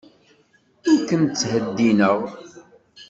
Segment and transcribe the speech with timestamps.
[0.89, 2.19] Ur ken-ttheddineɣ.